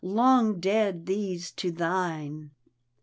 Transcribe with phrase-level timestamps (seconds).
[0.19, 2.49] "Long dead these to thine.